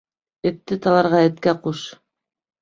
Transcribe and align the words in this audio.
Этте 0.51 0.77
таларға 0.85 1.19
эткә 1.27 1.55
ҡуш. 1.67 1.85